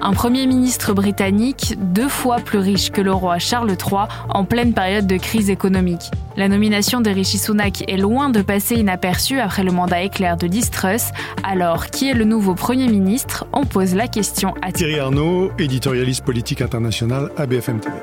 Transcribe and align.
Un 0.00 0.12
Premier 0.12 0.46
ministre 0.46 0.92
britannique 0.92 1.74
deux 1.78 2.08
fois 2.08 2.36
plus 2.36 2.58
riche 2.58 2.90
que 2.90 3.00
le 3.00 3.12
roi 3.12 3.38
Charles 3.38 3.70
III 3.70 4.02
en 4.28 4.44
pleine 4.44 4.72
période 4.72 5.08
de 5.08 5.16
crise 5.16 5.50
économique. 5.50 6.10
La 6.36 6.48
nomination 6.48 7.00
de 7.00 7.10
Rishi 7.10 7.36
Sunak 7.36 7.82
est 7.88 7.96
loin 7.96 8.30
de 8.30 8.40
passer 8.40 8.76
inaperçue 8.76 9.40
après 9.40 9.64
le 9.64 9.72
mandat 9.72 10.02
éclair 10.02 10.36
de 10.36 10.46
Liz 10.46 10.70
Truss. 10.70 11.10
Alors, 11.42 11.88
qui 11.88 12.08
est 12.08 12.14
le 12.14 12.24
nouveau 12.24 12.54
Premier 12.54 12.86
ministre? 12.86 13.46
On 13.52 13.64
pose 13.64 13.96
la 13.96 14.06
question 14.06 14.54
à 14.62 14.70
Thierry 14.70 15.00
Arnaud, 15.00 15.50
éditorialiste 15.58 16.24
politique 16.24 16.62
international 16.62 17.32
à 17.36 17.46
BFM 17.46 17.80
TV. 17.80 17.94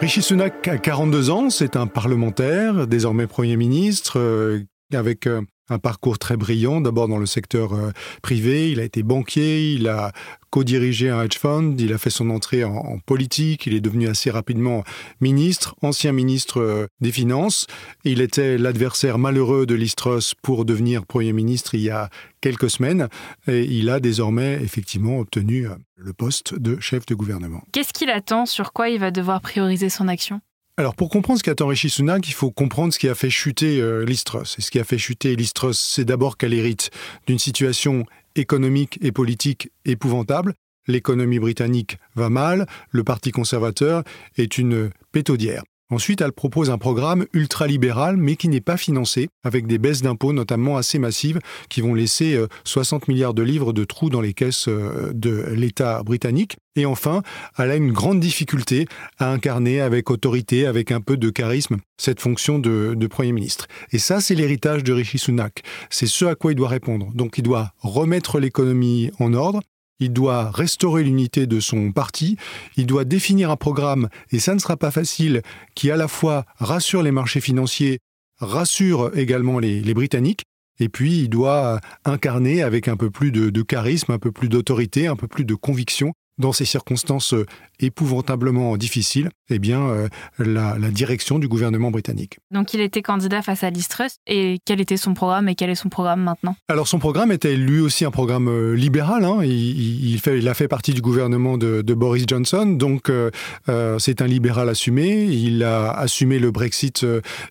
Rishi 0.00 0.22
Sunak 0.22 0.66
a 0.68 0.78
42 0.78 1.30
ans, 1.30 1.50
c'est 1.50 1.76
un 1.76 1.86
parlementaire, 1.86 2.86
désormais 2.86 3.26
Premier 3.26 3.56
ministre, 3.56 4.18
euh, 4.18 4.64
avec 4.92 5.26
euh, 5.26 5.42
un 5.70 5.78
parcours 5.78 6.18
très 6.18 6.36
brillant, 6.36 6.80
d'abord 6.80 7.08
dans 7.08 7.18
le 7.18 7.26
secteur 7.26 7.72
euh, 7.72 7.90
privé, 8.22 8.70
il 8.70 8.80
a 8.80 8.84
été 8.84 9.02
banquier, 9.02 9.72
il 9.72 9.88
a 9.88 10.12
co-dirigé 10.50 11.08
un 11.08 11.22
hedge 11.22 11.38
fund, 11.38 11.74
il 11.80 11.92
a 11.92 11.98
fait 11.98 12.10
son 12.10 12.30
entrée 12.30 12.64
en, 12.64 12.98
politique, 13.06 13.66
il 13.66 13.74
est 13.74 13.80
devenu 13.80 14.06
assez 14.06 14.30
rapidement 14.30 14.84
ministre, 15.20 15.74
ancien 15.82 16.12
ministre 16.12 16.60
euh, 16.60 16.86
des 17.00 17.10
Finances. 17.10 17.66
Il 18.04 18.20
était 18.20 18.58
l'adversaire 18.58 19.18
malheureux 19.18 19.66
de 19.66 19.74
Listros 19.74 20.34
pour 20.42 20.64
devenir 20.64 21.06
Premier 21.06 21.32
ministre 21.32 21.74
il 21.74 21.80
y 21.80 21.90
a 21.90 22.10
quelques 22.40 22.70
semaines 22.70 23.08
et 23.48 23.64
il 23.64 23.88
a 23.88 24.00
désormais 24.00 24.58
effectivement 24.62 25.18
obtenu 25.18 25.66
euh, 25.66 25.74
le 25.96 26.12
poste 26.12 26.54
de 26.58 26.78
chef 26.78 27.06
de 27.06 27.14
gouvernement. 27.14 27.62
Qu'est-ce 27.72 27.92
qu'il 27.92 28.10
attend? 28.10 28.46
Sur 28.46 28.72
quoi 28.72 28.90
il 28.90 29.00
va 29.00 29.10
devoir 29.10 29.40
prioriser 29.40 29.88
son 29.88 30.08
action? 30.08 30.40
Alors 30.76 30.96
pour 30.96 31.08
comprendre 31.08 31.38
ce 31.38 31.44
qu'attend 31.44 31.68
Rishi 31.68 31.88
Sunak, 31.88 32.28
il 32.28 32.32
faut 32.32 32.50
comprendre 32.50 32.92
ce 32.92 32.98
qui 32.98 33.08
a 33.08 33.14
fait 33.14 33.30
chuter 33.30 33.80
euh. 33.80 34.04
Et 34.04 34.14
ce 34.16 34.70
qui 34.72 34.80
a 34.80 34.84
fait 34.84 34.98
chuter 34.98 35.36
Listros, 35.36 35.72
c'est 35.72 36.04
d'abord 36.04 36.36
qu'elle 36.36 36.52
hérite 36.52 36.90
d'une 37.28 37.38
situation 37.38 38.04
économique 38.34 38.98
et 39.00 39.12
politique 39.12 39.70
épouvantable. 39.84 40.54
L'économie 40.88 41.38
britannique 41.38 41.98
va 42.16 42.28
mal, 42.28 42.66
le 42.90 43.04
Parti 43.04 43.30
conservateur 43.30 44.02
est 44.36 44.58
une 44.58 44.90
pétaudière. 45.12 45.62
Ensuite, 45.94 46.22
elle 46.22 46.32
propose 46.32 46.70
un 46.70 46.78
programme 46.78 47.24
ultralibéral, 47.32 48.16
mais 48.16 48.34
qui 48.34 48.48
n'est 48.48 48.60
pas 48.60 48.76
financé, 48.76 49.28
avec 49.44 49.68
des 49.68 49.78
baisses 49.78 50.02
d'impôts 50.02 50.32
notamment 50.32 50.76
assez 50.76 50.98
massives, 50.98 51.38
qui 51.68 51.82
vont 51.82 51.94
laisser 51.94 52.36
60 52.64 53.02
euh, 53.02 53.12
milliards 53.12 53.32
de 53.32 53.44
livres 53.44 53.72
de 53.72 53.84
trous 53.84 54.10
dans 54.10 54.20
les 54.20 54.34
caisses 54.34 54.66
euh, 54.66 55.12
de 55.14 55.44
l'État 55.52 56.02
britannique. 56.02 56.56
Et 56.74 56.84
enfin, 56.84 57.22
elle 57.58 57.70
a 57.70 57.76
une 57.76 57.92
grande 57.92 58.18
difficulté 58.18 58.88
à 59.20 59.30
incarner 59.30 59.80
avec 59.80 60.10
autorité, 60.10 60.66
avec 60.66 60.90
un 60.90 61.00
peu 61.00 61.16
de 61.16 61.30
charisme, 61.30 61.76
cette 61.96 62.20
fonction 62.20 62.58
de, 62.58 62.94
de 62.96 63.06
Premier 63.06 63.30
ministre. 63.30 63.68
Et 63.92 63.98
ça, 63.98 64.20
c'est 64.20 64.34
l'héritage 64.34 64.82
de 64.82 64.92
Rishi 64.92 65.18
Sunak. 65.18 65.62
C'est 65.90 66.08
ce 66.08 66.24
à 66.24 66.34
quoi 66.34 66.50
il 66.50 66.56
doit 66.56 66.66
répondre. 66.66 67.12
Donc 67.14 67.38
il 67.38 67.42
doit 67.42 67.70
remettre 67.78 68.40
l'économie 68.40 69.12
en 69.20 69.32
ordre, 69.32 69.60
il 70.00 70.12
doit 70.12 70.50
restaurer 70.50 71.04
l'unité 71.04 71.46
de 71.46 71.60
son 71.60 71.92
parti, 71.92 72.36
il 72.76 72.86
doit 72.86 73.04
définir 73.04 73.50
un 73.50 73.56
programme, 73.56 74.08
et 74.30 74.38
ça 74.38 74.54
ne 74.54 74.58
sera 74.58 74.76
pas 74.76 74.90
facile, 74.90 75.42
qui 75.74 75.90
à 75.90 75.96
la 75.96 76.08
fois 76.08 76.44
rassure 76.56 77.02
les 77.02 77.12
marchés 77.12 77.40
financiers, 77.40 77.98
rassure 78.38 79.16
également 79.16 79.58
les, 79.58 79.94
Britanniques, 79.94 80.42
et 80.80 80.88
puis 80.88 81.20
il 81.20 81.28
doit 81.28 81.80
incarner 82.04 82.62
avec 82.62 82.88
un 82.88 82.96
peu 82.96 83.10
plus 83.10 83.30
de 83.30 83.62
charisme, 83.62 84.12
un 84.12 84.18
peu 84.18 84.32
plus 84.32 84.48
d'autorité, 84.48 85.06
un 85.06 85.16
peu 85.16 85.28
plus 85.28 85.44
de 85.44 85.54
conviction 85.54 86.12
dans 86.38 86.52
ces 86.52 86.64
circonstances 86.64 87.34
euh, 87.34 87.46
épouvantablement 87.80 88.76
difficiles, 88.76 89.30
eh 89.50 89.58
bien, 89.58 89.88
euh, 89.88 90.08
la, 90.38 90.74
direction 90.90 91.38
du 91.38 91.48
gouvernement 91.48 91.90
britannique. 91.90 92.38
Donc 92.50 92.72
il 92.74 92.80
était 92.80 93.02
candidat 93.02 93.42
face 93.42 93.64
à 93.64 93.70
Liz 93.70 93.88
et 94.26 94.58
quel 94.64 94.80
était 94.80 94.96
son 94.96 95.14
programme 95.14 95.48
et 95.48 95.54
quel 95.54 95.70
est 95.70 95.74
son 95.74 95.88
programme 95.88 96.22
maintenant? 96.22 96.56
Alors 96.68 96.86
son 96.86 96.98
programme 96.98 97.32
était 97.32 97.56
lui 97.56 97.80
aussi 97.80 98.04
un 98.04 98.10
programme 98.10 98.48
euh, 98.48 98.74
libéral, 98.74 99.24
hein. 99.24 99.40
il, 99.44 100.18
fait, 100.20 100.38
il, 100.38 100.48
a 100.48 100.54
fait 100.54 100.68
partie 100.68 100.94
du 100.94 101.00
gouvernement 101.00 101.58
de, 101.58 101.82
Boris 101.94 102.24
Johnson, 102.26 102.66
donc 102.66 103.10
c'est 103.98 104.20
un 104.20 104.26
libéral 104.26 104.68
assumé, 104.68 105.24
il 105.24 105.62
a 105.62 105.90
assumé 105.92 106.40
le 106.40 106.50
Brexit 106.50 107.06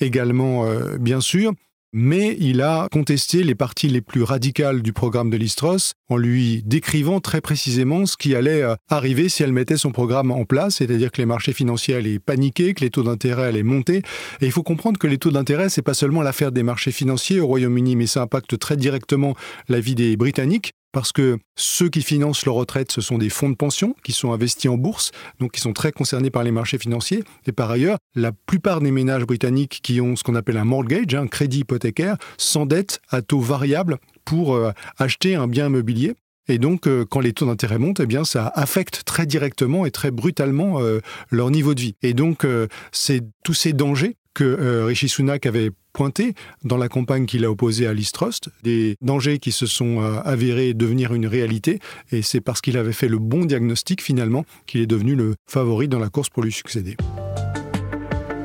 également, 0.00 0.64
bien 1.00 1.20
sûr 1.20 1.52
mais 1.92 2.36
il 2.38 2.60
a 2.62 2.88
contesté 2.90 3.42
les 3.42 3.54
parties 3.54 3.88
les 3.88 4.00
plus 4.00 4.22
radicales 4.22 4.82
du 4.82 4.92
programme 4.92 5.30
de 5.30 5.36
Listros 5.36 5.92
en 6.08 6.16
lui 6.16 6.62
décrivant 6.64 7.20
très 7.20 7.40
précisément 7.40 8.06
ce 8.06 8.16
qui 8.16 8.34
allait 8.34 8.62
euh, 8.62 8.74
arriver 8.88 9.28
si 9.28 9.42
elle 9.42 9.52
mettait 9.52 9.76
son 9.76 9.90
programme 9.90 10.30
en 10.30 10.44
place, 10.44 10.76
c'est-à-dire 10.76 11.10
que 11.10 11.20
les 11.20 11.26
marchés 11.26 11.52
financiers 11.52 11.94
allaient 11.94 12.18
paniquer, 12.18 12.74
que 12.74 12.80
les 12.80 12.90
taux 12.90 13.02
d'intérêt 13.02 13.46
allaient 13.46 13.62
monter. 13.62 14.02
Et 14.40 14.46
il 14.46 14.52
faut 14.52 14.62
comprendre 14.62 14.98
que 14.98 15.06
les 15.06 15.18
taux 15.18 15.30
d'intérêt, 15.30 15.68
c'est 15.68 15.82
pas 15.82 15.94
seulement 15.94 16.22
l'affaire 16.22 16.52
des 16.52 16.62
marchés 16.62 16.92
financiers 16.92 17.40
au 17.40 17.46
Royaume-Uni, 17.46 17.96
mais 17.96 18.06
ça 18.06 18.22
impacte 18.22 18.58
très 18.58 18.76
directement 18.76 19.34
la 19.68 19.80
vie 19.80 19.94
des 19.94 20.16
Britanniques 20.16 20.72
parce 20.98 21.12
que 21.12 21.38
ceux 21.54 21.88
qui 21.88 22.02
financent 22.02 22.44
leur 22.44 22.56
retraite, 22.56 22.90
ce 22.90 23.00
sont 23.00 23.18
des 23.18 23.28
fonds 23.28 23.50
de 23.50 23.54
pension 23.54 23.94
qui 24.02 24.10
sont 24.10 24.32
investis 24.32 24.68
en 24.68 24.76
bourse, 24.76 25.12
donc 25.38 25.52
qui 25.52 25.60
sont 25.60 25.72
très 25.72 25.92
concernés 25.92 26.28
par 26.28 26.42
les 26.42 26.50
marchés 26.50 26.76
financiers. 26.76 27.22
Et 27.46 27.52
par 27.52 27.70
ailleurs, 27.70 27.98
la 28.16 28.32
plupart 28.32 28.80
des 28.80 28.90
ménages 28.90 29.24
britanniques 29.24 29.78
qui 29.80 30.00
ont 30.00 30.16
ce 30.16 30.24
qu'on 30.24 30.34
appelle 30.34 30.56
un 30.56 30.64
mortgage, 30.64 31.14
un 31.14 31.28
crédit 31.28 31.60
hypothécaire, 31.60 32.16
s'endettent 32.36 33.00
à 33.10 33.22
taux 33.22 33.38
variable 33.38 33.98
pour 34.24 34.56
euh, 34.56 34.72
acheter 34.98 35.36
un 35.36 35.46
bien 35.46 35.68
immobilier. 35.68 36.14
Et 36.48 36.58
donc, 36.58 36.88
euh, 36.88 37.04
quand 37.08 37.20
les 37.20 37.32
taux 37.32 37.46
d'intérêt 37.46 37.78
montent, 37.78 38.00
eh 38.00 38.06
bien, 38.06 38.24
ça 38.24 38.50
affecte 38.56 39.04
très 39.04 39.24
directement 39.24 39.86
et 39.86 39.92
très 39.92 40.10
brutalement 40.10 40.80
euh, 40.80 40.98
leur 41.30 41.52
niveau 41.52 41.74
de 41.74 41.80
vie. 41.80 41.94
Et 42.02 42.12
donc, 42.12 42.44
c'est 42.90 43.22
tous 43.44 43.54
ces 43.54 43.72
dangers 43.72 44.16
que 44.38 44.84
Rishi 44.84 45.08
Sunak 45.08 45.46
avait 45.46 45.72
pointé 45.98 46.34
dans 46.62 46.76
la 46.76 46.88
campagne 46.88 47.26
qu'il 47.26 47.44
a 47.44 47.50
opposée 47.50 47.88
à 47.88 47.92
Listrust, 47.92 48.50
des 48.62 48.94
dangers 49.00 49.40
qui 49.40 49.50
se 49.50 49.66
sont 49.66 50.00
euh, 50.00 50.20
avérés 50.24 50.72
devenir 50.72 51.12
une 51.12 51.26
réalité, 51.26 51.80
et 52.12 52.22
c'est 52.22 52.40
parce 52.40 52.60
qu'il 52.60 52.76
avait 52.76 52.92
fait 52.92 53.08
le 53.08 53.18
bon 53.18 53.44
diagnostic 53.44 54.00
finalement 54.00 54.44
qu'il 54.66 54.80
est 54.80 54.86
devenu 54.86 55.16
le 55.16 55.34
favori 55.50 55.88
dans 55.88 55.98
la 55.98 56.08
course 56.08 56.28
pour 56.28 56.44
lui 56.44 56.52
succéder. 56.52 56.96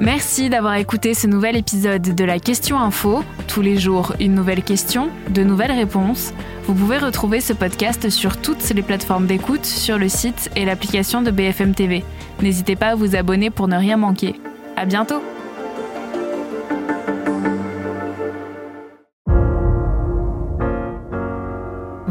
Merci 0.01 0.49
d'avoir 0.49 0.73
écouté 0.75 1.13
ce 1.13 1.27
nouvel 1.27 1.55
épisode 1.55 2.01
de 2.01 2.23
la 2.25 2.39
Question 2.39 2.79
Info. 2.79 3.23
Tous 3.47 3.61
les 3.61 3.77
jours, 3.77 4.15
une 4.19 4.33
nouvelle 4.33 4.63
question, 4.63 5.11
de 5.29 5.43
nouvelles 5.43 5.71
réponses. 5.71 6.33
Vous 6.65 6.73
pouvez 6.73 6.97
retrouver 6.97 7.39
ce 7.39 7.53
podcast 7.53 8.09
sur 8.09 8.41
toutes 8.41 8.67
les 8.71 8.81
plateformes 8.81 9.27
d'écoute, 9.27 9.65
sur 9.65 9.99
le 9.99 10.09
site 10.09 10.49
et 10.55 10.65
l'application 10.65 11.21
de 11.21 11.29
BFM 11.29 11.75
TV. 11.75 12.03
N'hésitez 12.41 12.75
pas 12.75 12.87
à 12.87 12.95
vous 12.95 13.15
abonner 13.15 13.51
pour 13.51 13.67
ne 13.67 13.77
rien 13.77 13.95
manquer. 13.95 14.35
À 14.75 14.85
bientôt! 14.85 15.21